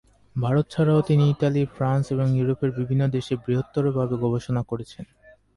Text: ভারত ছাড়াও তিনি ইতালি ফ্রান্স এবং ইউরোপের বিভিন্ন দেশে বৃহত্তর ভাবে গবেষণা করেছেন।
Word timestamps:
ভারত 0.35 0.65
ছাড়াও 0.69 1.01
তিনি 1.01 1.23
ইতালি 1.29 1.61
ফ্রান্স 1.75 2.05
এবং 2.11 2.27
ইউরোপের 2.31 2.71
বিভিন্ন 2.71 3.03
দেশে 3.07 3.33
বৃহত্তর 3.43 3.83
ভাবে 3.91 4.15
গবেষণা 4.17 4.61
করেছেন। 4.63 5.05